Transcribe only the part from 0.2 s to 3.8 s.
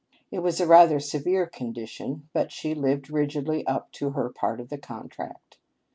It was a rather severe condition, but she lived rigidly